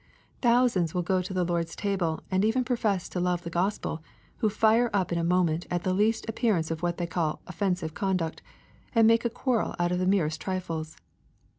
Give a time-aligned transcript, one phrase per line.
[0.41, 4.01] Thousands will go to the Lord's ta ble, and even profess to love the Gospel,
[4.37, 7.55] who fire up in a moment at the least appearance of what they call "of
[7.59, 8.41] fensive'' conduct,
[8.95, 10.97] and make a quarrel out of the merest trifles.